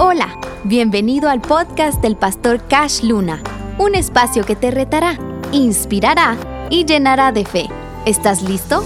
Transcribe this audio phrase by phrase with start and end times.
[0.00, 3.40] Hola, bienvenido al podcast del pastor Cash Luna,
[3.78, 5.16] un espacio que te retará,
[5.52, 6.36] inspirará
[6.68, 7.66] y llenará de fe.
[8.04, 8.84] ¿Estás listo?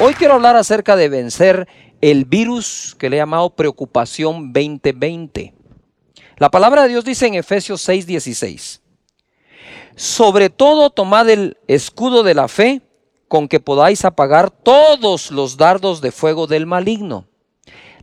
[0.00, 1.68] Hoy quiero hablar acerca de vencer
[2.00, 5.54] el virus que le he llamado preocupación 2020.
[6.38, 8.80] La palabra de Dios dice en Efesios 6:16,
[9.94, 12.82] sobre todo tomad el escudo de la fe
[13.28, 17.26] con que podáis apagar todos los dardos de fuego del maligno.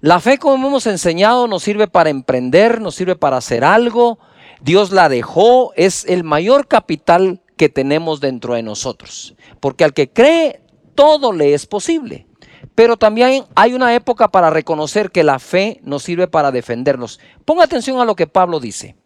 [0.02, 4.20] La fe, como hemos enseñado, nos sirve para emprender, nos sirve para hacer algo.
[4.62, 9.36] Dios la dejó, es el mayor capital que tenemos dentro de nosotros.
[9.62, 10.62] Porque al que cree,
[10.96, 12.28] todo le es posible.
[12.76, 17.20] Pero también hay una época para reconocer que la fe nos sirve para defendernos.
[17.46, 18.98] Ponga atención a lo que Pablo dice.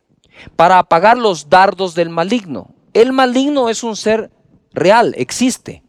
[0.56, 2.74] Para apagar los dardos del maligno.
[2.94, 4.32] El maligno es un ser
[4.74, 5.84] real, existe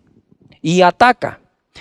[0.62, 1.40] y ataca.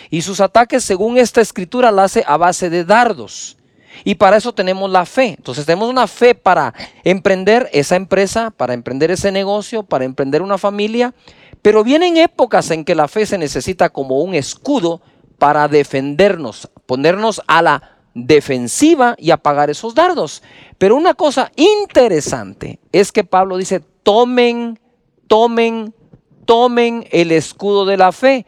[0.09, 3.57] Y sus ataques, según esta escritura, la hace a base de dardos.
[4.03, 5.35] Y para eso tenemos la fe.
[5.37, 10.57] Entonces tenemos una fe para emprender esa empresa, para emprender ese negocio, para emprender una
[10.57, 11.13] familia.
[11.61, 15.01] Pero vienen épocas en que la fe se necesita como un escudo
[15.37, 20.41] para defendernos, ponernos a la defensiva y apagar esos dardos.
[20.77, 24.79] Pero una cosa interesante es que Pablo dice, tomen,
[25.27, 25.93] tomen,
[26.45, 28.45] tomen el escudo de la fe.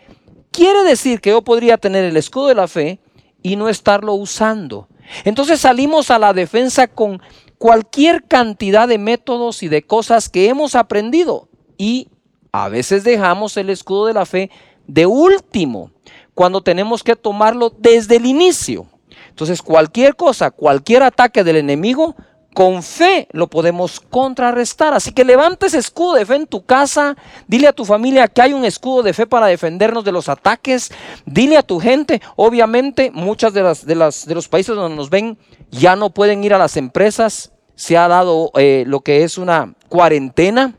[0.52, 3.00] Quiere decir que yo podría tener el escudo de la fe
[3.42, 4.88] y no estarlo usando.
[5.24, 7.22] Entonces salimos a la defensa con
[7.58, 12.10] cualquier cantidad de métodos y de cosas que hemos aprendido y
[12.52, 14.50] a veces dejamos el escudo de la fe
[14.88, 15.92] de último,
[16.34, 18.88] cuando tenemos que tomarlo desde el inicio.
[19.30, 22.16] Entonces cualquier cosa, cualquier ataque del enemigo,
[22.54, 24.94] con fe lo podemos contrarrestar.
[24.94, 27.16] Así que levanta ese escudo de fe en tu casa.
[27.48, 30.92] Dile a tu familia que hay un escudo de fe para defendernos de los ataques.
[31.26, 35.10] Dile a tu gente, obviamente, muchas de las de las de los países donde nos
[35.10, 35.38] ven
[35.72, 37.52] ya no pueden ir a las empresas.
[37.76, 40.76] Se ha dado eh, lo que es una cuarentena,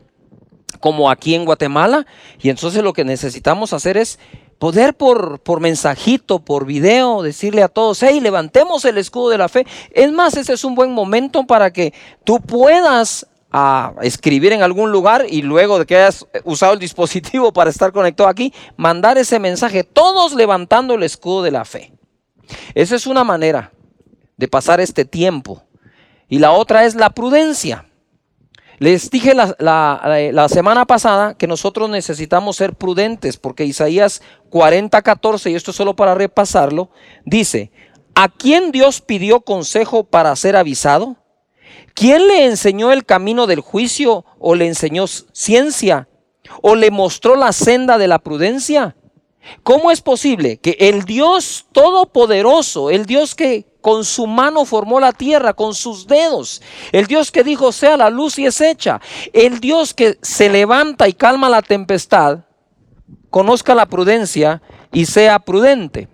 [0.79, 2.05] como aquí en Guatemala.
[2.41, 4.19] Y entonces lo que necesitamos hacer es
[4.61, 9.49] poder por, por mensajito, por video, decirle a todos, hey, levantemos el escudo de la
[9.49, 9.65] fe.
[9.89, 14.91] Es más, ese es un buen momento para que tú puedas ah, escribir en algún
[14.91, 19.39] lugar y luego de que hayas usado el dispositivo para estar conectado aquí, mandar ese
[19.39, 21.91] mensaje, todos levantando el escudo de la fe.
[22.75, 23.71] Esa es una manera
[24.37, 25.63] de pasar este tiempo.
[26.29, 27.87] Y la otra es la prudencia.
[28.81, 35.53] Les dije la, semana pasada que nosotros necesitamos ser prudentes porque Isaías 40, 14, y
[35.53, 36.89] esto es solo para repasarlo,
[37.23, 37.71] dice,
[38.15, 41.17] ¿a quién Dios pidió consejo para ser avisado?
[41.93, 46.07] ¿Quién le enseñó el camino del juicio o le enseñó ciencia
[46.63, 48.95] o le mostró la senda de la prudencia?
[49.61, 55.11] ¿Cómo es posible que el Dios todopoderoso, el Dios que con su mano formó la
[55.11, 56.61] tierra, con sus dedos.
[56.91, 59.01] El Dios que dijo sea la luz y es hecha.
[59.33, 62.45] El Dios que se levanta y calma la tempestad,
[63.29, 66.07] conozca la prudencia y sea prudente.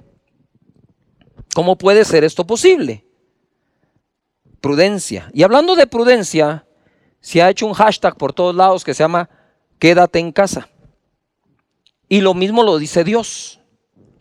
[1.53, 3.05] ¿Cómo puede ser esto posible?
[4.61, 5.29] Prudencia.
[5.33, 6.65] Y hablando de prudencia,
[7.19, 9.29] se ha hecho un hashtag por todos lados que se llama
[9.79, 10.69] quédate en casa.
[12.09, 13.59] Y lo mismo lo dice Dios.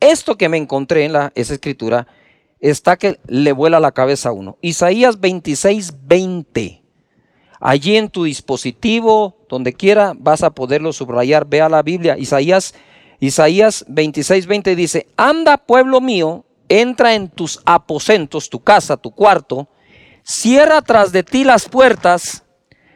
[0.00, 2.06] Esto que me encontré en la, esa escritura
[2.60, 4.58] está que le vuela la cabeza a uno.
[4.60, 6.82] Isaías 26, 20.
[7.60, 11.46] Allí en tu dispositivo, donde quiera, vas a poderlo subrayar.
[11.46, 12.18] Vea la Biblia.
[12.18, 12.74] Isaías,
[13.20, 19.68] Isaías 26, 20 dice, anda pueblo mío, entra en tus aposentos, tu casa, tu cuarto,
[20.22, 22.44] cierra tras de ti las puertas,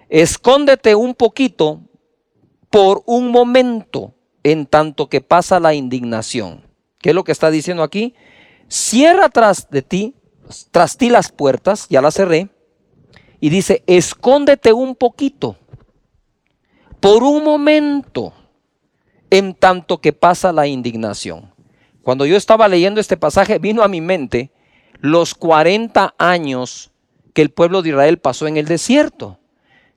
[0.09, 1.81] escóndete un poquito
[2.71, 6.62] por un momento en tanto que pasa la indignación.
[6.98, 8.15] ¿Qué es lo que está diciendo aquí?
[8.71, 10.15] Cierra tras de ti,
[10.71, 12.49] tras ti las puertas, ya las cerré,
[13.41, 15.57] y dice, escóndete un poquito,
[17.01, 18.33] por un momento,
[19.31, 21.53] en tanto que pasa la indignación.
[22.03, 24.51] Cuando yo estaba leyendo este pasaje, vino a mi mente
[25.01, 26.91] los 40 años
[27.33, 29.39] que el pueblo de Israel pasó en el desierto.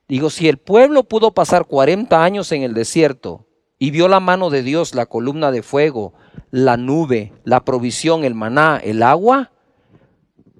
[0.08, 3.46] Digo, si el pueblo pudo pasar 40 años en el desierto
[3.78, 6.14] y vio la mano de Dios, la columna de fuego,
[6.50, 9.50] la nube, la provisión, el maná, el agua,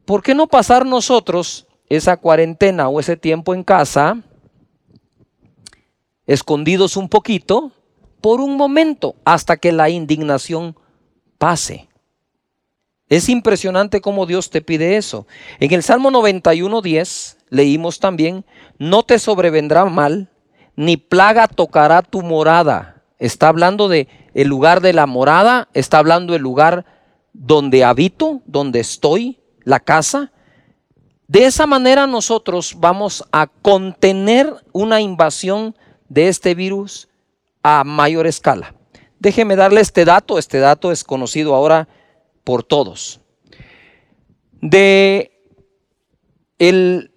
[0.04, 4.22] ¿por qué no pasar nosotros esa cuarentena o ese tiempo en casa,
[6.26, 7.72] escondidos un poquito,
[8.20, 10.76] por un momento, hasta que la indignación
[11.38, 11.88] pase?
[13.08, 15.26] Es impresionante cómo Dios te pide eso.
[15.60, 18.44] En el Salmo 91.10 leímos también,
[18.78, 20.30] no te sobrevendrá mal,
[20.74, 22.93] ni plaga tocará tu morada.
[23.24, 26.84] Está hablando de el lugar de la morada, está hablando del lugar
[27.32, 30.30] donde habito, donde estoy, la casa.
[31.26, 35.74] De esa manera nosotros vamos a contener una invasión
[36.10, 37.08] de este virus
[37.62, 38.74] a mayor escala.
[39.18, 41.88] Déjeme darle este dato, este dato es conocido ahora
[42.44, 43.22] por todos.
[44.60, 45.32] De
[46.58, 47.10] el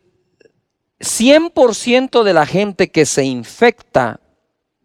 [1.01, 4.21] 100% de la gente que se infecta,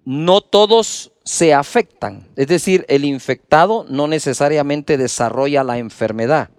[0.04, 2.28] no todos se afectan.
[2.36, 6.50] Es decir, el infectado no necesariamente desarrolla la enfermedad.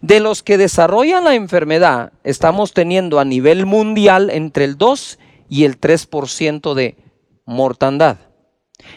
[0.00, 5.18] De los que desarrollan la enfermedad, estamos teniendo a nivel mundial entre el 2
[5.48, 6.96] y el 3% de
[7.46, 8.18] mortandad.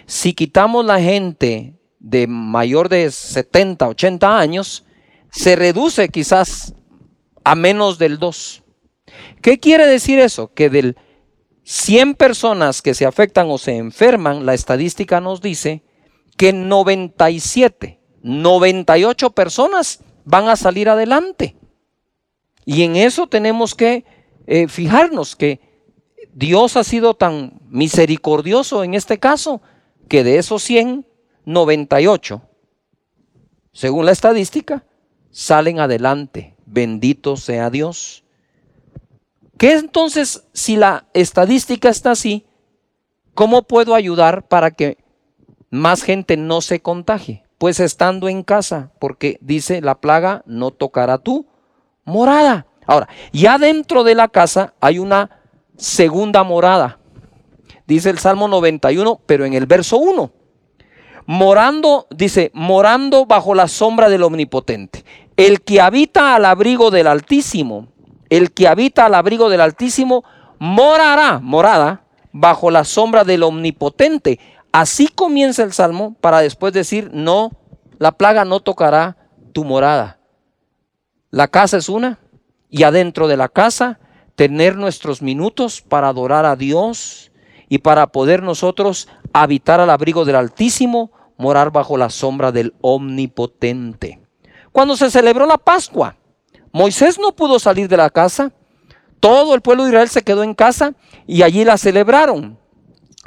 [0.05, 4.85] Si quitamos la gente de mayor de 70, 80 años,
[5.31, 6.73] se reduce quizás
[7.43, 8.63] a menos del 2.
[9.41, 10.53] ¿Qué quiere decir eso?
[10.53, 10.97] Que del
[11.63, 15.83] 100 personas que se afectan o se enferman, la estadística nos dice
[16.37, 21.55] que 97, 98 personas van a salir adelante.
[22.65, 24.05] Y en eso tenemos que
[24.47, 25.59] eh, fijarnos que
[26.33, 29.61] Dios ha sido tan misericordioso en este caso
[30.09, 31.07] que de esos 100,
[31.45, 32.41] 98,
[33.73, 34.85] según la estadística,
[35.31, 36.55] salen adelante.
[36.65, 38.22] Bendito sea Dios.
[39.57, 42.45] ¿Qué entonces, si la estadística está así,
[43.33, 44.97] cómo puedo ayudar para que
[45.69, 47.43] más gente no se contagie?
[47.57, 51.45] Pues estando en casa, porque dice la plaga no tocará tu
[52.03, 52.67] morada.
[52.85, 55.29] Ahora, ya dentro de la casa hay una
[55.77, 56.99] segunda morada.
[57.85, 60.31] Dice el Salmo 91, pero en el verso 1.
[61.25, 65.05] Morando, dice, morando bajo la sombra del Omnipotente.
[65.37, 67.92] El que habita al abrigo del Altísimo,
[68.33, 70.23] el que habita al abrigo del Altísimo,
[70.57, 72.01] morará, morada,
[72.31, 74.39] bajo la sombra del Omnipotente.
[74.71, 77.51] Así comienza el Salmo para después decir, no,
[77.99, 79.17] la plaga no tocará
[79.51, 80.17] tu morada.
[81.29, 82.17] La casa es una
[82.71, 83.99] y adentro de la casa
[84.35, 87.31] tener nuestros minutos para adorar a Dios
[87.69, 94.21] y para poder nosotros habitar al abrigo del Altísimo, morar bajo la sombra del Omnipotente.
[94.71, 96.15] Cuando se celebró la Pascua,
[96.73, 98.51] Moisés no pudo salir de la casa,
[99.19, 100.95] todo el pueblo de Israel se quedó en casa
[101.27, 102.57] y allí la celebraron.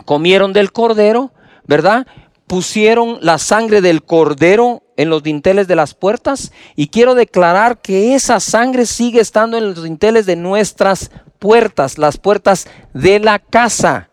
[0.04, 1.32] Comieron del cordero,
[1.64, 2.06] ¿verdad?
[2.48, 8.14] Pusieron la sangre del cordero en los dinteles de las puertas y quiero declarar que
[8.16, 14.10] esa sangre sigue estando en los dinteles de nuestras puertas, las puertas de la casa.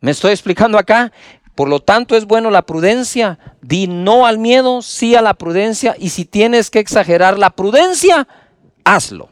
[0.00, 1.12] ¿Me estoy explicando acá?
[1.60, 3.38] Por lo tanto es bueno la prudencia.
[3.60, 8.26] Di no al miedo, sí a la prudencia y si tienes que exagerar la prudencia,
[8.82, 9.28] hazlo.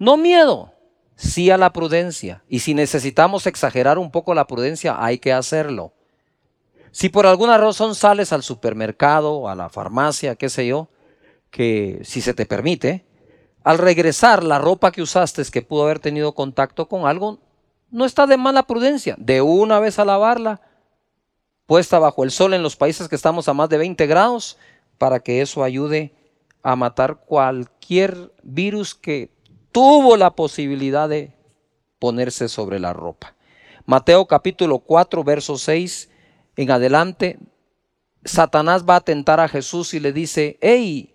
[0.00, 0.74] No miedo,
[1.14, 2.42] sí a la prudencia.
[2.48, 5.92] Y si necesitamos exagerar un poco la prudencia, hay que hacerlo.
[6.90, 10.88] Si por alguna razón sales al supermercado, a la farmacia, qué sé yo,
[11.52, 13.06] que si se te permite,
[13.62, 17.38] al regresar la ropa que usaste que pudo haber tenido contacto con algo,
[17.92, 19.14] no está de mala prudencia.
[19.20, 20.62] De una vez a lavarla,
[21.70, 24.58] puesta bajo el sol en los países que estamos a más de 20 grados,
[24.98, 26.12] para que eso ayude
[26.64, 29.30] a matar cualquier virus que
[29.70, 31.32] tuvo la posibilidad de
[32.00, 33.36] ponerse sobre la ropa.
[33.86, 36.10] Mateo capítulo 4, verso 6
[36.56, 37.38] en adelante,
[38.24, 41.14] Satanás va a tentar a Jesús y le dice, hey,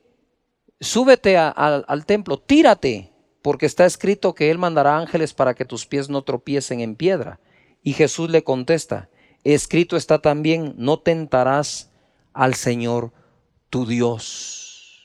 [0.79, 6.07] súbete al templo, tírate, porque está escrito que Él mandará ángeles para que tus pies
[6.07, 7.41] no tropiecen en piedra.
[7.83, 9.09] Y Jesús le contesta,
[9.53, 11.91] escrito está también, no tentarás
[12.33, 13.11] al Señor
[13.69, 15.03] tu Dios.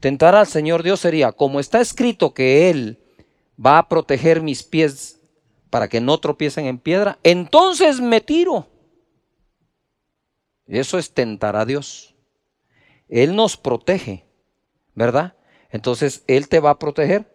[0.00, 3.02] Tentar al Señor Dios sería, como está escrito que Él
[3.64, 5.20] va a proteger mis pies
[5.70, 8.68] para que no tropiecen en piedra, entonces me tiro.
[10.66, 12.14] Eso es tentar a Dios.
[13.08, 14.26] Él nos protege,
[14.94, 15.36] ¿verdad?
[15.70, 17.33] Entonces, Él te va a proteger.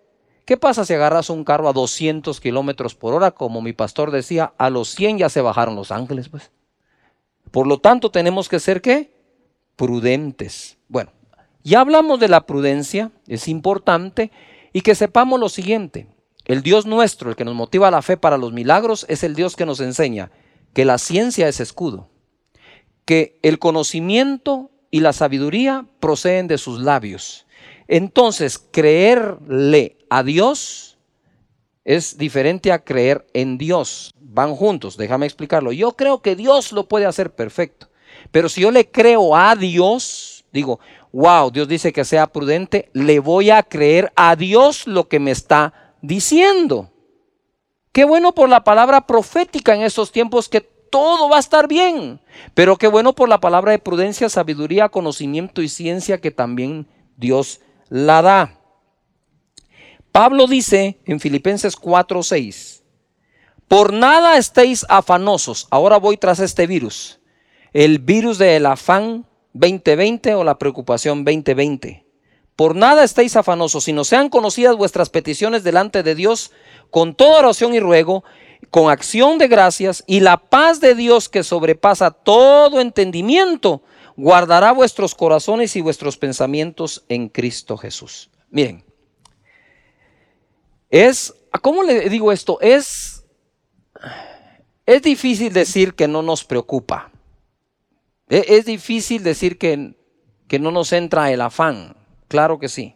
[0.49, 3.29] ¿Qué pasa si agarras un carro a 200 kilómetros por hora?
[3.29, 6.49] Como mi pastor decía, a los 100 ya se bajaron los ángeles, pues.
[7.51, 9.13] Por lo tanto, tenemos que ser qué?
[9.75, 10.79] Prudentes.
[10.87, 11.11] Bueno,
[11.63, 14.31] ya hablamos de la prudencia, es importante,
[14.73, 16.07] y que sepamos lo siguiente.
[16.45, 19.55] El Dios nuestro, el que nos motiva la fe para los milagros, es el Dios
[19.55, 20.31] que nos enseña
[20.73, 22.09] que la ciencia es escudo
[23.05, 27.45] que el conocimiento y la sabiduría proceden de sus labios.
[27.91, 30.99] Entonces, creerle a Dios
[31.83, 34.13] es diferente a creer en Dios.
[34.21, 35.71] Van juntos, déjame explicarlo.
[35.71, 37.89] Yo creo que Dios lo puede hacer perfecto.
[38.31, 40.79] Pero si yo le creo a Dios, digo,
[41.11, 45.31] wow, Dios dice que sea prudente, le voy a creer a Dios lo que me
[45.31, 46.91] está diciendo.
[47.91, 52.21] Qué bueno por la palabra profética en estos tiempos que todo va a estar bien.
[52.53, 56.85] Pero qué bueno por la palabra de prudencia, sabiduría, conocimiento y ciencia que también
[57.17, 58.59] Dios la da.
[60.11, 62.83] Pablo dice en Filipenses 4:6,
[63.67, 65.67] por nada estéis afanosos.
[65.69, 67.19] Ahora voy tras este virus.
[67.71, 72.05] El virus del afán 2020 o la preocupación 2020.
[72.55, 76.51] Por nada estéis afanosos, sino sean conocidas vuestras peticiones delante de Dios
[76.89, 78.23] con toda oración y ruego,
[78.71, 83.83] con acción de gracias, y la paz de Dios que sobrepasa todo entendimiento,
[84.19, 88.29] guardará vuestros corazones y vuestros pensamientos en Cristo Jesús.
[88.49, 88.83] Miren,
[90.89, 92.59] es, ¿cómo le digo esto?
[92.59, 93.23] Es,
[94.85, 97.11] es difícil decir que no nos preocupa.
[98.27, 99.95] E, es difícil decir que,
[100.49, 101.95] que no nos entra el afán.
[102.27, 102.95] Claro que sí.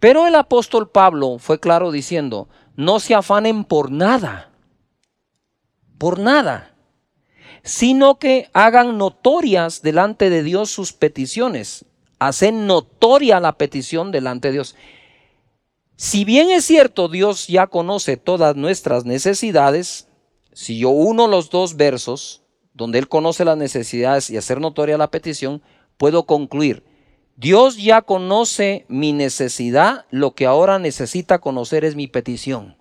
[0.00, 4.52] Pero el apóstol Pablo fue claro diciendo, no se afanen por nada,
[5.98, 6.75] por nada,
[7.66, 11.84] sino que hagan notorias delante de Dios sus peticiones.
[12.20, 14.76] Hacen notoria la petición delante de Dios.
[15.96, 20.06] Si bien es cierto, Dios ya conoce todas nuestras necesidades,
[20.52, 25.10] si yo uno los dos versos, donde Él conoce las necesidades y hacer notoria la
[25.10, 25.60] petición,
[25.96, 26.84] puedo concluir,
[27.34, 32.76] Dios ya conoce mi necesidad, lo que ahora necesita conocer es mi petición.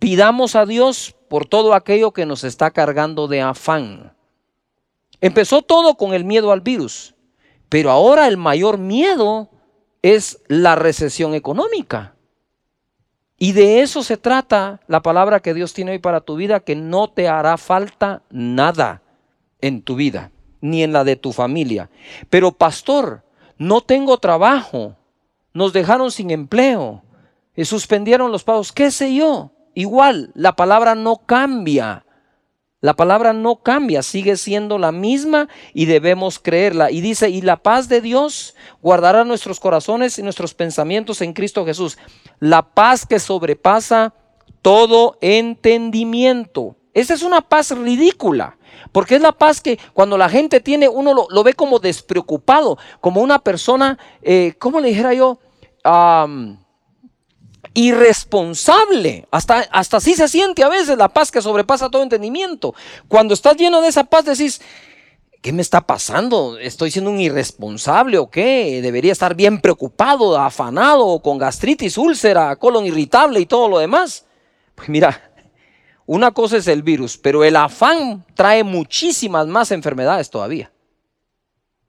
[0.00, 4.12] Pidamos a Dios por todo aquello que nos está cargando de afán.
[5.20, 7.16] Empezó todo con el miedo al virus,
[7.68, 9.50] pero ahora el mayor miedo
[10.00, 12.14] es la recesión económica.
[13.36, 16.76] Y de eso se trata la palabra que Dios tiene hoy para tu vida, que
[16.76, 19.02] no te hará falta nada
[19.60, 21.90] en tu vida, ni en la de tu familia.
[22.30, 23.24] Pero pastor,
[23.58, 24.94] no tengo trabajo,
[25.52, 27.02] nos dejaron sin empleo,
[27.56, 29.50] y suspendieron los pagos, qué sé yo.
[29.74, 32.04] Igual, la palabra no cambia.
[32.80, 36.90] La palabra no cambia, sigue siendo la misma y debemos creerla.
[36.90, 41.64] Y dice, y la paz de Dios guardará nuestros corazones y nuestros pensamientos en Cristo
[41.64, 41.96] Jesús.
[42.40, 44.12] La paz que sobrepasa
[44.60, 46.76] todo entendimiento.
[46.92, 48.56] Esa es una paz ridícula,
[48.92, 53.20] porque es la paz que cuando la gente tiene, uno lo, ve como despreocupado, como
[53.22, 55.38] una persona, eh, ¿cómo le dijera yo?
[57.74, 59.26] Irresponsable.
[59.30, 62.74] Hasta, hasta así se siente a veces la paz que sobrepasa todo entendimiento.
[63.08, 64.60] Cuando estás lleno de esa paz decís,
[65.42, 66.56] ¿qué me está pasando?
[66.58, 68.80] ¿Estoy siendo un irresponsable o qué?
[68.80, 74.24] Debería estar bien preocupado, afanado, con gastritis, úlcera, colon irritable y todo lo demás.
[74.74, 75.32] Pues mira,
[76.06, 80.70] una cosa es el virus, pero el afán trae muchísimas más enfermedades todavía.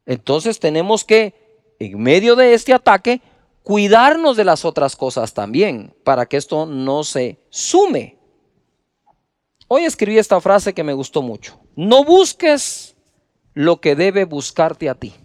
[0.06, 1.34] Entonces tenemos que,
[1.80, 3.22] en medio de este ataque,
[3.65, 8.19] cuidarnos de las otras cosas también, para que esto no se sume.
[9.67, 11.60] Hoy escribí esta frase que me gustó mucho.
[11.75, 12.95] No busques
[13.55, 15.15] lo que debe buscarte a ti.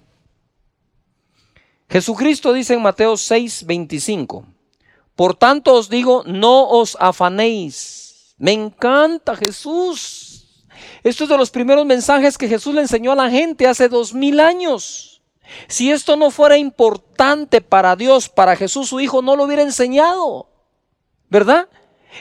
[1.91, 4.47] Jesucristo dice en Mateo 6, 25,
[5.15, 8.35] por tanto os digo, no os afanéis.
[8.39, 10.65] Me encanta Jesús.
[11.03, 14.15] Esto es de los primeros mensajes que Jesús le enseñó a la gente hace dos
[14.15, 15.20] mil años.
[15.69, 20.49] Si esto no fuera importante para Dios, para Jesús su Hijo, no lo hubiera enseñado.
[21.29, 21.69] ¿Verdad?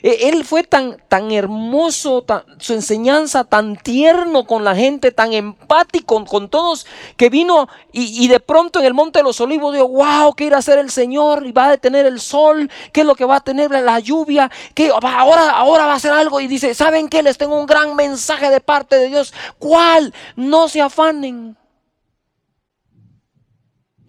[0.04, 2.26] E, él fue tan, tan hermoso,
[2.60, 6.86] su enseñanza tan tierno con la gente, tan empático con, todos,
[7.18, 10.58] que vino y, de pronto en el Monte de los Olivos dijo, wow, ¿qué irá
[10.58, 11.46] a hacer el Señor?
[11.46, 14.50] Y va a detener el sol, ¿qué es lo que va a tener la lluvia?
[14.74, 17.24] ¿Qué, ahora, ahora va a hacer algo y dice, ¿saben qué?
[17.24, 19.34] Les tengo un gran mensaje de parte de Dios.
[19.58, 20.14] ¿Cuál?
[20.36, 21.58] No se afanen.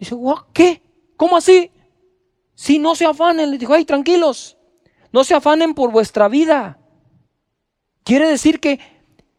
[0.00, 0.16] Dice,
[0.54, 0.82] ¿qué?
[1.16, 1.70] ¿Cómo así?
[2.54, 4.56] Si no se afanen, le dijo, ay, tranquilos,
[5.12, 6.78] no se afanen por vuestra vida.
[8.02, 8.80] Quiere decir que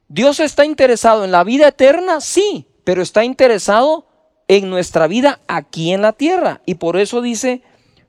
[0.08, 4.08] Dios está interesado en la vida eterna, sí, pero está interesado
[4.48, 6.62] en nuestra vida aquí en la tierra.
[6.68, 7.64] Y por eso dice,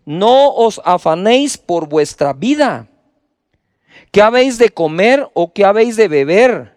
[0.05, 2.89] no os afanéis por vuestra vida.
[4.11, 6.77] ¿Qué habéis de comer o qué habéis de beber?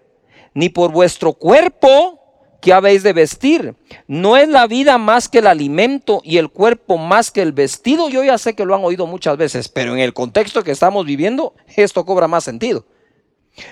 [0.54, 2.25] Ni por vuestro cuerpo,
[2.66, 3.76] ¿qué habéis de vestir?
[4.08, 8.10] ¿No es la vida más que el alimento y el cuerpo más que el vestido?
[8.10, 11.06] Yo ya sé que lo han oído muchas veces, pero en el contexto que estamos
[11.06, 12.88] viviendo, esto cobra más sentido.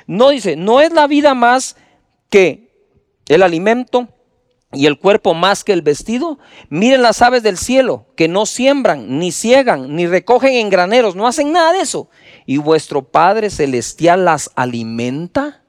[0.06, 1.76] No dice, ¿no es la vida más
[2.30, 2.70] que
[3.28, 4.10] el alimento
[4.72, 6.38] y el cuerpo más que el vestido?
[6.70, 11.26] Miren las aves del cielo, que no siembran, ni ciegan, ni recogen en graneros, no
[11.26, 12.12] hacen nada de eso.
[12.46, 15.63] ¿Y vuestro Padre Celestial las alimenta?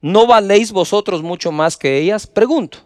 [0.00, 2.26] ¿No valéis vosotros mucho más que ellas?
[2.26, 2.78] Pregunto.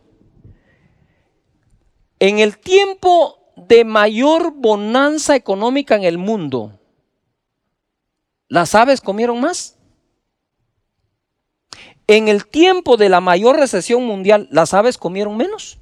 [2.19, 6.79] En el tiempo de mayor bonanza económica en el mundo,
[8.49, 9.77] ¿las aves comieron más?
[12.07, 15.79] En el tiempo de la mayor recesión mundial, ¿las aves comieron menos?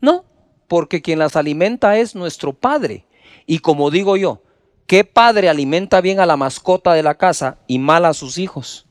[0.00, 0.24] No,
[0.68, 3.06] porque quien las alimenta es nuestro Padre.
[3.46, 4.42] Y como digo yo,
[4.86, 8.86] ¿qué padre alimenta bien a la mascota de la casa y mal a sus hijos?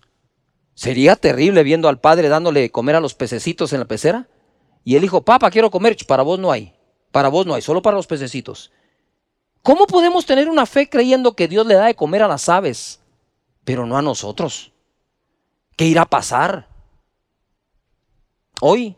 [0.74, 4.28] Sería terrible viendo al padre dándole de comer a los pececitos en la pecera.
[4.84, 6.74] Y el hijo, papá, quiero comer, para vos no hay.
[7.12, 8.72] Para vos no hay, solo para los pececitos.
[9.62, 13.00] ¿Cómo podemos tener una fe creyendo que Dios le da de comer a las aves,
[13.64, 14.74] pero no a nosotros?
[15.76, 16.68] ¿Qué irá a pasar?
[18.62, 18.96] Hoy,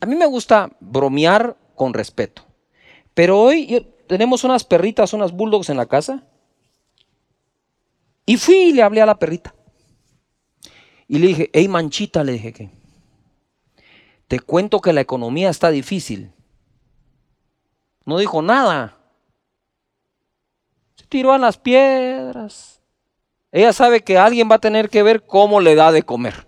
[0.00, 2.42] a mí me gusta bromear con respeto,
[3.14, 6.22] pero hoy tenemos unas perritas, unas bulldogs en la casa,
[8.26, 9.54] y fui y le hablé a la perrita.
[11.08, 12.70] Y le dije, hey manchita, le dije que
[14.28, 16.30] te cuento que la economía está difícil.
[18.04, 18.98] No dijo nada.
[20.96, 22.82] Se tiró a las piedras.
[23.50, 26.46] Ella sabe que alguien va a tener que ver cómo le da de comer.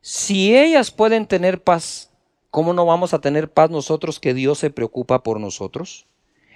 [0.00, 2.12] Si ellas pueden tener paz,
[2.50, 6.06] ¿cómo no vamos a tener paz nosotros que Dios se preocupa por nosotros?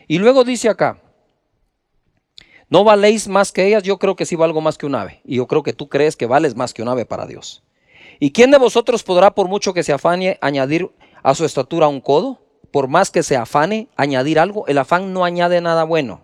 [0.07, 1.01] Y luego dice acá,
[2.69, 5.21] no valéis más que ellas, yo creo que sí valgo más que un ave.
[5.25, 7.63] Y yo creo que tú crees que vales más que un ave para Dios.
[8.21, 10.91] ¿Y quién de vosotros podrá, por mucho que se afane, añadir
[11.23, 12.41] a su estatura un codo?
[12.71, 14.67] Por más que se afane, añadir algo.
[14.67, 16.23] El afán no añade nada bueno.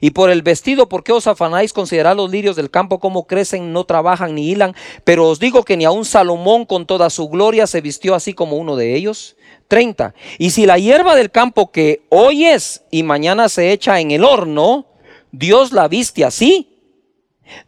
[0.00, 1.72] Y por el vestido, ¿por qué os afanáis?
[1.72, 4.74] Considerad los lirios del campo, cómo crecen, no trabajan ni hilan.
[5.04, 8.56] Pero os digo que ni aun Salomón con toda su gloria se vistió así como
[8.56, 9.36] uno de ellos.
[9.70, 10.14] 30.
[10.36, 14.24] Y si la hierba del campo que hoy es y mañana se echa en el
[14.24, 14.86] horno,
[15.30, 16.76] Dios la viste así,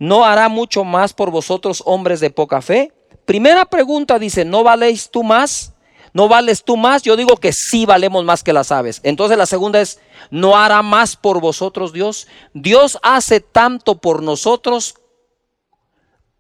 [0.01, 2.93] ¿no hará mucho más por vosotros hombres de poca fe?
[3.25, 5.75] Primera pregunta dice, ¿no valéis tú más?
[6.13, 7.03] ¿No vales tú más?
[7.03, 9.01] Yo digo que sí valemos más que las aves.
[9.05, 12.27] Entonces la segunda es, ¿no hará más por vosotros Dios?
[12.53, 14.97] Dios hace tanto por nosotros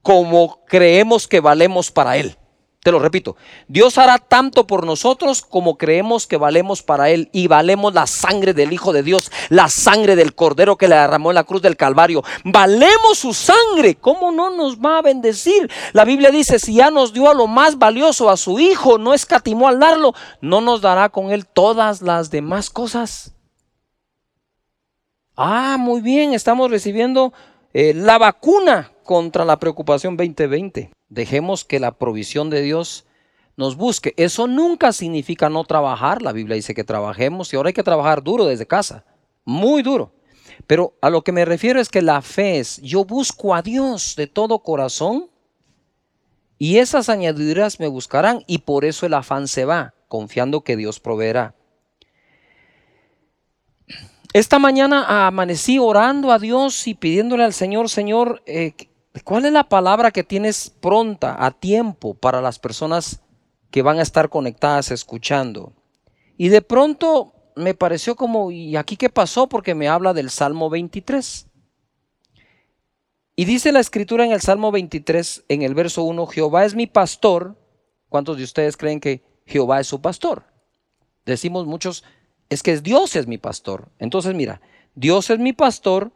[0.02, 2.36] como creemos que valemos para Él.
[2.82, 3.36] Te lo repito,
[3.68, 8.54] Dios hará tanto por nosotros como creemos que valemos para Él y valemos la sangre
[8.54, 11.76] del Hijo de Dios, la sangre del Cordero que le derramó en la cruz del
[11.76, 12.24] Calvario.
[12.44, 15.70] Valemos su sangre, ¿cómo no nos va a bendecir?
[15.92, 19.14] La Biblia dice, si ya nos dio a lo más valioso, a su Hijo, no
[19.14, 23.32] escatimó al darlo, no nos dará con Él todas las demás cosas.
[25.36, 27.32] Ah, muy bien, estamos recibiendo
[27.74, 30.90] eh, la vacuna contra la preocupación 2020.
[31.12, 33.04] Dejemos que la provisión de Dios
[33.58, 34.14] nos busque.
[34.16, 36.22] Eso nunca significa no trabajar.
[36.22, 39.04] La Biblia dice que trabajemos y ahora hay que trabajar duro desde casa.
[39.44, 40.14] Muy duro.
[40.66, 44.14] Pero a lo que me refiero es que la fe es, yo busco a Dios
[44.16, 45.28] de todo corazón
[46.58, 50.98] y esas añadiduras me buscarán y por eso el afán se va, confiando que Dios
[50.98, 51.54] proveerá.
[54.32, 58.72] Esta mañana amanecí orando a Dios y pidiéndole al Señor, Señor, eh,
[59.24, 63.20] ¿Cuál es la palabra que tienes pronta, a tiempo, para las personas
[63.70, 65.74] que van a estar conectadas escuchando?
[66.38, 69.48] Y de pronto me pareció como, ¿y aquí qué pasó?
[69.48, 71.46] Porque me habla del Salmo 23.
[73.36, 76.86] Y dice la escritura en el Salmo 23, en el verso 1, Jehová es mi
[76.86, 77.56] pastor.
[78.08, 80.44] ¿Cuántos de ustedes creen que Jehová es su pastor?
[81.24, 82.04] Decimos muchos,
[82.48, 83.88] es que Dios es mi pastor.
[83.98, 84.60] Entonces mira,
[84.94, 86.12] Dios es mi pastor,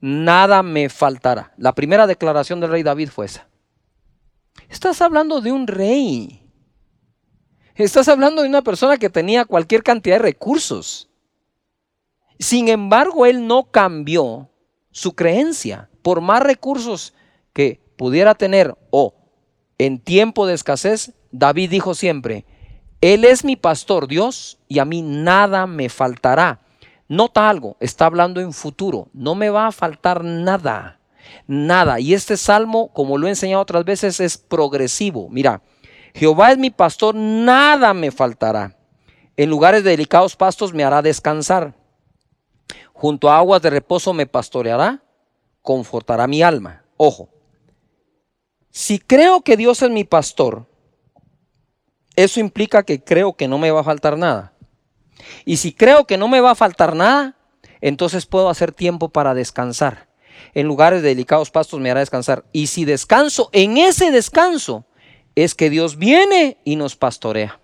[0.00, 1.52] nada me faltará.
[1.56, 3.48] La primera declaración del rey David fue esa.
[4.68, 6.42] Estás hablando de un rey.
[7.74, 11.08] Estás hablando de una persona que tenía cualquier cantidad de recursos.
[12.38, 14.50] Sin embargo, él no cambió
[14.90, 15.88] su creencia.
[16.02, 17.14] Por más recursos
[17.52, 19.14] que pudiera tener o
[19.78, 22.44] en tiempo de escasez, David dijo siempre,
[23.00, 26.60] Él es mi pastor Dios y a mí nada me faltará.
[27.10, 31.00] Nota algo, está hablando en futuro, no me va a faltar nada,
[31.48, 31.98] nada.
[31.98, 35.28] Y este salmo, como lo he enseñado otras veces, es progresivo.
[35.28, 35.60] Mira,
[36.14, 38.76] Jehová es mi pastor, nada me faltará.
[39.36, 41.74] En lugares de delicados pastos me hará descansar.
[42.92, 45.02] Junto a aguas de reposo me pastoreará,
[45.62, 46.84] confortará mi alma.
[46.96, 47.28] Ojo,
[48.70, 50.68] si creo que Dios es mi pastor,
[52.14, 54.52] eso implica que creo que no me va a faltar nada.
[55.44, 57.36] Y si creo que no me va a faltar nada,
[57.80, 60.08] entonces puedo hacer tiempo para descansar.
[60.54, 62.44] En lugares de delicados pastos me hará descansar.
[62.52, 64.86] Y si descanso, en ese descanso
[65.34, 67.60] es que Dios viene y nos pastorea.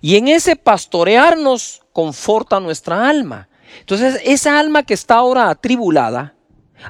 [0.00, 3.48] Y en ese pastorearnos conforta nuestra alma.
[3.80, 6.34] Entonces, esa alma que está ahora atribulada,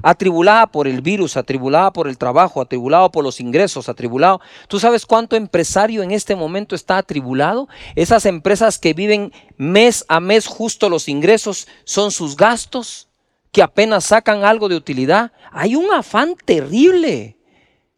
[0.02, 4.40] atribulada por el virus, atribulada por el trabajo, atribulado por los ingresos, atribulado.
[4.68, 7.68] ¿Tú sabes cuánto empresario en este momento está atribulado?
[7.96, 13.08] Esas empresas que viven mes a mes justo los ingresos son sus gastos.
[13.52, 15.32] que apenas sacan algo de utilidad.
[15.50, 17.36] Hay un afán terrible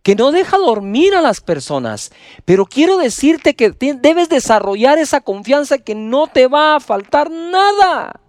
[0.03, 2.11] que no deja dormir a las personas.
[2.47, 8.22] Pero quiero decirte que debes desarrollar esa confianza que no te va a faltar nada.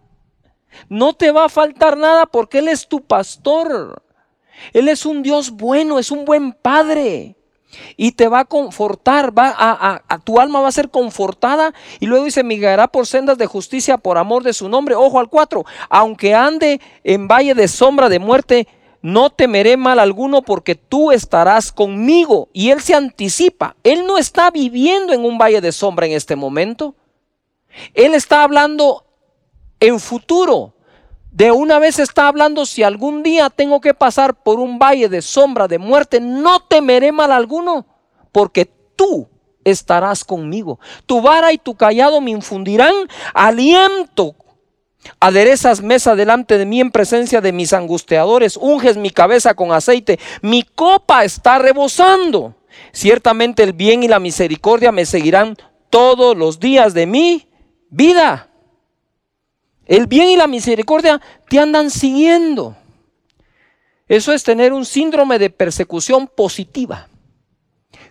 [0.90, 4.04] No te va a faltar nada porque Él es tu pastor.
[4.72, 7.36] Él es un Dios bueno, es un buen Padre.
[7.98, 11.74] Y te va a confortar, va a, tu alma va a ser confortada.
[12.00, 14.96] Y luego dice, migrará por sendas de justicia por amor de su nombre.
[14.96, 18.68] Ojo al 4, aunque ande en valle de sombra de muerte,
[19.02, 22.50] no temeré mal alguno porque tú estarás conmigo.
[22.54, 23.76] Y él se anticipa.
[23.84, 26.96] Él no está viviendo en un valle de sombra en este momento.
[27.96, 29.04] Él está hablando
[29.84, 30.74] en futuro.
[31.32, 35.22] De una vez está hablando, si algún día tengo que pasar por un valle de
[35.22, 37.86] sombra de muerte, no temeré mal alguno,
[38.32, 38.65] porque
[38.96, 39.28] tú
[39.65, 40.80] estarás conmigo.
[41.06, 42.93] Tu vara y tu callado me infundirán
[43.34, 44.36] aliento.
[45.19, 50.17] Aderezas mesa delante de mí en presencia de mis angustiadores, unges mi cabeza con aceite,
[50.41, 52.56] mi copa está rebosando.
[52.93, 55.58] Ciertamente el bien y la misericordia me seguirán
[55.89, 57.50] todos los días de mi
[57.89, 58.53] vida
[59.86, 62.76] el bien y la misericordia te andan siguiendo.
[64.08, 67.08] Eso es tener un síndrome de persecución positiva.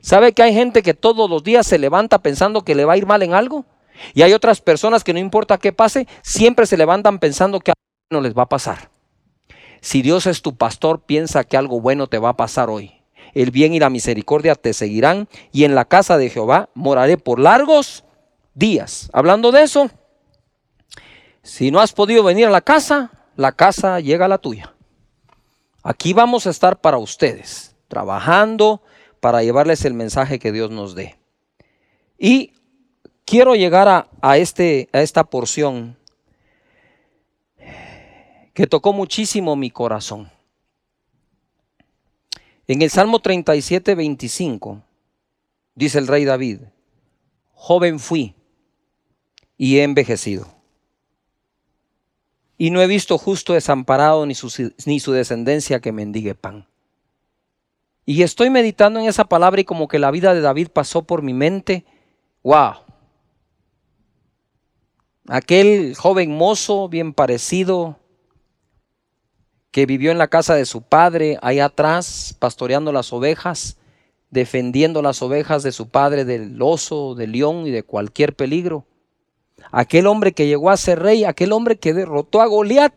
[0.00, 2.96] ¿Sabe que hay gente que todos los días se levanta pensando que le va a
[2.96, 3.64] ir mal en algo?
[4.14, 8.20] Y hay otras personas que no importa qué pase, siempre se levantan pensando que algo
[8.20, 8.90] no les va a pasar.
[9.80, 13.02] Si Dios es tu pastor, piensa que algo bueno te va a pasar hoy.
[13.35, 17.38] El bien y la misericordia te seguirán y en la casa de Jehová moraré por
[17.38, 18.04] largos
[18.54, 19.08] días.
[19.12, 19.90] Hablando de eso,
[21.42, 24.74] si no has podido venir a la casa, la casa llega a la tuya.
[25.83, 28.83] Aquí vamos a estar para ustedes, trabajando
[29.20, 31.18] para llevarles el mensaje que Dios nos dé.
[32.16, 32.52] Y
[33.24, 35.96] quiero llegar a, este, a esta porción
[38.55, 40.31] que tocó muchísimo mi corazón.
[42.68, 44.83] En el Salmo 37, 25,
[45.74, 46.61] dice el rey David,
[47.52, 48.37] joven fui
[49.57, 50.62] y he envejecido
[52.58, 56.66] y no he visto justo desamparado ni su, ni su descendencia que mendigue pan.
[58.04, 61.22] Y estoy meditando en esa palabra y como que la vida de David pasó por
[61.22, 61.84] mi mente.
[62.42, 62.74] ¡Wow!
[65.28, 67.98] Aquel joven mozo, bien parecido,
[69.70, 73.78] que vivió en la casa de su padre, ahí atrás, pastoreando las ovejas,
[74.30, 78.84] defendiendo las ovejas de su padre del oso, del león y de cualquier peligro
[79.72, 82.92] aquel hombre que llegó a ser rey, aquel hombre que derrotó a Goliat,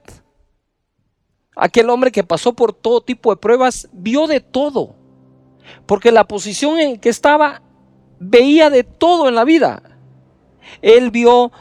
[1.55, 4.95] aquel hombre que pasó por todo tipo de pruebas, vio de todo,
[5.85, 7.61] porque la posición en que estaba
[8.19, 9.81] veía de todo en la vida.
[10.81, 11.51] Él vio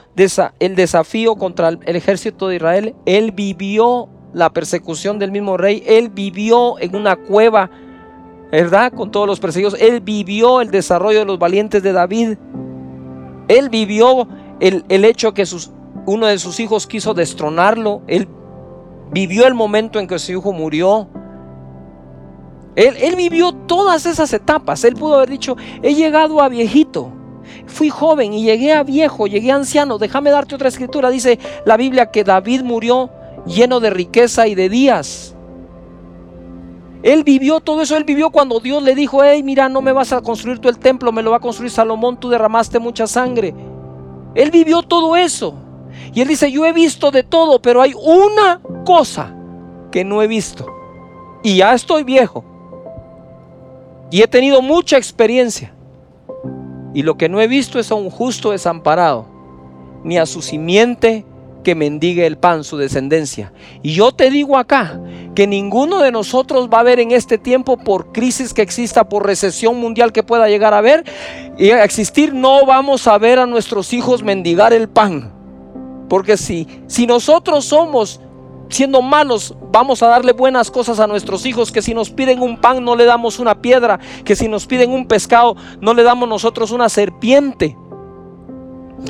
[0.59, 6.09] el desafío contra el ejército de Israel, él vivió la persecución del mismo rey, él
[6.09, 7.71] vivió en una cueva,
[8.51, 8.93] ¿verdad?
[8.93, 12.37] Con todos los perseguidos, él vivió el desarrollo de los valientes de David,
[13.47, 14.27] él vivió
[14.61, 15.71] el, hecho que sus,
[16.07, 18.29] uno de sus hijos quiso destronarlo, él
[19.11, 21.09] vivió el momento en que su hijo murió.
[22.77, 24.85] Él, él vivió todas esas etapas.
[24.85, 27.13] Él pudo haber dicho, he llegado a viejito.
[27.67, 29.99] Fui joven y llegué a viejo, llegué a anciano.
[29.99, 31.11] Déjame darte otra escritura.
[31.11, 33.11] Dice la Biblia que David murió
[33.47, 35.35] lleno de riqueza y de días.
[37.03, 40.15] Él vivió todo eso, él vivió cuando Dios le dijo, hey, mira, no me vas
[40.15, 43.55] a construir tú el templo, me lo va a construir Salomón, tú derramaste mucha sangre.
[44.35, 45.55] Él vivió todo eso.
[46.13, 49.35] Y él dice, yo he visto de todo, pero hay una cosa
[49.91, 50.67] que no he visto.
[51.43, 52.45] Y ya estoy viejo.
[54.11, 55.73] Y he tenido mucha experiencia.
[56.95, 59.27] Y lo que no he visto es a un justo desamparado,
[60.05, 61.25] ni a su simiente
[61.65, 63.53] que mendigue el pan, su descendencia.
[63.83, 65.01] Y yo te digo acá
[65.35, 69.27] que ninguno de nosotros va a ver en este tiempo, por crisis que exista, por
[69.27, 71.05] recesión mundial que pueda llegar a haber
[71.59, 75.33] y a existir, no vamos a ver a nuestros hijos mendigar el pan.
[76.09, 78.21] Porque si, si nosotros somos
[78.69, 82.61] siendo malos, vamos a darle buenas cosas a nuestros hijos, que si nos piden un
[82.61, 86.29] pan no le damos una piedra, que si nos piden un pescado no le damos
[86.29, 87.77] nosotros una serpiente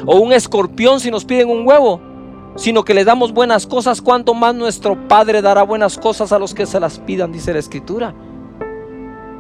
[0.07, 2.14] o un escorpión si nos piden un huevo
[2.57, 6.55] sino que le damos buenas cosas, cuanto más nuestro Padre dará buenas cosas a los
[6.55, 8.15] que se las pidan, dice la Escritura.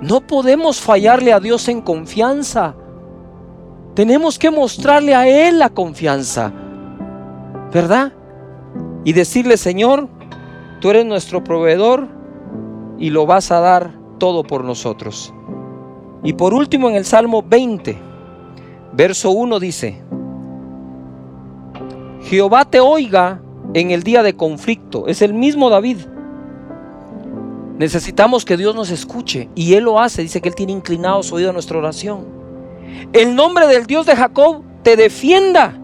[0.00, 2.74] No podemos fallarle a Dios en confianza.
[3.94, 6.52] Tenemos que mostrarle a Él la confianza,
[7.72, 8.12] ¿verdad?
[9.04, 10.08] Y decirle, Señor,
[10.80, 12.08] tú eres nuestro proveedor
[12.98, 15.32] y lo vas a dar todo por nosotros.
[16.24, 17.96] Y por último en el Salmo 20,
[18.92, 20.02] verso 1 dice,
[22.24, 23.40] Jehová te oiga
[23.74, 25.06] en el día de conflicto.
[25.06, 25.98] Es el mismo David.
[27.78, 30.22] Necesitamos que Dios nos escuche y Él lo hace.
[30.22, 32.24] Dice que Él tiene inclinado su oído a nuestra oración.
[33.12, 35.78] El nombre del Dios de Jacob te defienda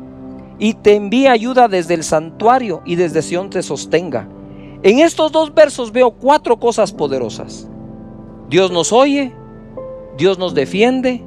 [0.59, 4.29] y te envíe ayuda desde el santuario y desde Sion te sostenga.
[4.83, 7.69] En estos dos versos veo cuatro cosas poderosas.
[8.49, 9.33] Dios nos oye,
[10.17, 11.23] Dios nos defiende,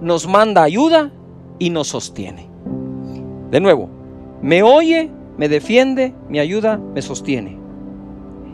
[0.00, 1.10] nos manda ayuda
[1.58, 2.48] y nos sostiene.
[3.50, 3.95] De nuevo,
[4.46, 7.58] me oye, me defiende, me ayuda, me sostiene.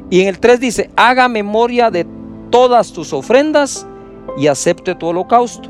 [0.09, 2.07] Y en el 3 dice, haga memoria de
[2.49, 3.87] todas tus ofrendas
[4.39, 5.69] y acepte tu holocausto.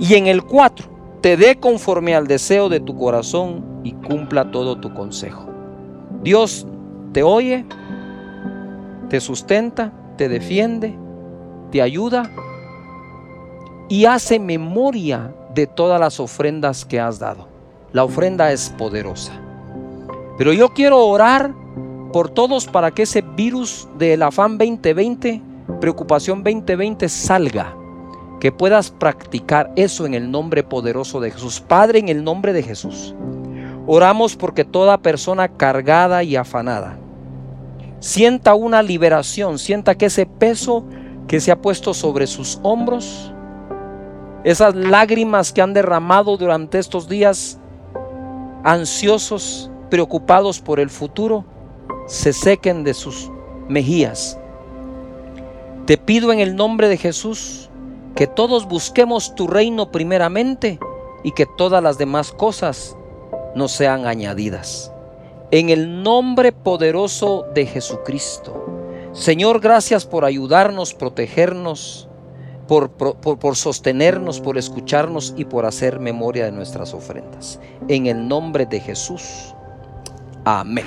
[0.00, 0.88] Y en el 4,
[1.20, 5.46] te dé conforme al deseo de tu corazón y cumpla todo tu consejo.
[6.24, 6.66] Dios
[7.12, 7.64] te oye,
[9.08, 10.98] te sustenta, te defiende,
[11.70, 12.28] te ayuda
[13.88, 17.55] y hace memoria de todas las ofrendas que has dado.
[17.96, 19.32] La ofrenda es poderosa.
[20.36, 21.54] Pero yo quiero orar
[22.12, 25.40] por todos para que ese virus del afán 2020,
[25.80, 27.74] preocupación 2020 salga.
[28.38, 31.62] Que puedas practicar eso en el nombre poderoso de Jesús.
[31.62, 33.14] Padre, en el nombre de Jesús.
[33.86, 36.98] Oramos porque toda persona cargada y afanada
[38.00, 40.84] sienta una liberación, sienta que ese peso
[41.28, 43.32] que se ha puesto sobre sus hombros,
[44.44, 47.58] esas lágrimas que han derramado durante estos días,
[48.66, 51.44] ansiosos, preocupados por el futuro,
[52.08, 53.30] se sequen de sus
[53.68, 54.36] mejillas.
[55.86, 57.70] Te pido en el nombre de Jesús
[58.16, 60.80] que todos busquemos tu reino primeramente
[61.22, 62.96] y que todas las demás cosas
[63.54, 64.92] nos sean añadidas.
[65.52, 68.66] En el nombre poderoso de Jesucristo.
[69.12, 72.08] Señor, gracias por ayudarnos, protegernos,
[72.66, 77.60] por, por, sostenernos, por escucharnos y por hacer memoria de nuestras ofrendas.
[77.88, 79.54] En el nombre de Jesús.
[80.44, 80.86] Amén.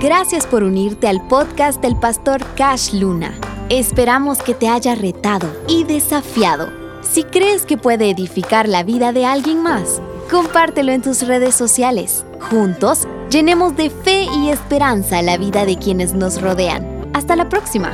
[0.00, 3.38] Gracias por unirte al podcast del pastor Cash Luna.
[3.68, 6.70] Esperamos que te haya retado y desafiado.
[7.02, 12.24] Si crees que puede edificar la vida de alguien más, compártelo en tus redes sociales.
[12.50, 17.10] Juntos, llenemos de fe y esperanza la vida de quienes nos rodean.
[17.12, 17.92] Hasta la próxima.